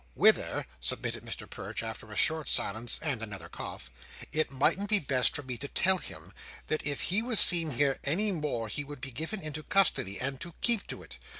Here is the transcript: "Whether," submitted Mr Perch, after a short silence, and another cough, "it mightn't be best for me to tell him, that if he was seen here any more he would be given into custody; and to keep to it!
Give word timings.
"Whether," 0.15 0.65
submitted 0.79 1.23
Mr 1.23 1.47
Perch, 1.47 1.83
after 1.83 2.11
a 2.11 2.15
short 2.15 2.49
silence, 2.49 2.97
and 3.03 3.21
another 3.21 3.47
cough, 3.47 3.91
"it 4.31 4.49
mightn't 4.49 4.89
be 4.89 4.97
best 4.97 5.35
for 5.35 5.43
me 5.43 5.57
to 5.59 5.67
tell 5.67 5.99
him, 5.99 6.33
that 6.69 6.83
if 6.87 7.01
he 7.01 7.21
was 7.21 7.39
seen 7.39 7.69
here 7.69 7.99
any 8.03 8.31
more 8.31 8.67
he 8.67 8.83
would 8.83 8.99
be 8.99 9.11
given 9.11 9.41
into 9.43 9.61
custody; 9.61 10.19
and 10.19 10.41
to 10.41 10.55
keep 10.59 10.87
to 10.87 11.03
it! 11.03 11.19